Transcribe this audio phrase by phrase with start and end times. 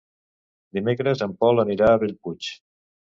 [0.77, 2.49] Dimecres en Pol anirà a Bellpuig.